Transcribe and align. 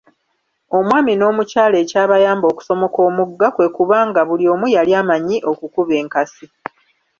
Omwami 0.77 1.11
n’omukyala 1.15 1.75
ekyabayamba 1.83 2.45
okusomoka 2.51 2.99
omugga 3.07 3.47
kwe 3.55 3.67
kuba 3.75 3.97
nga 4.09 4.21
buli 4.27 4.45
omu 4.53 4.65
yali 4.75 4.91
amanyi 5.01 5.37
okukuba 5.51 5.93
enkasi. 6.01 6.45